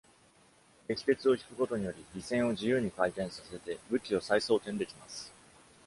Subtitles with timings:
[0.87, 5.31] 撃鉄を引くことにより、尾栓を自由に回転させて武器を再装てんできます。